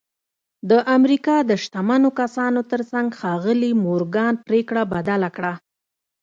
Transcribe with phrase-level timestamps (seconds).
[0.69, 5.53] د امریکا د شتمنو کسانو ترڅنګ ښاغلي مورګان پرېکړه بدله کړه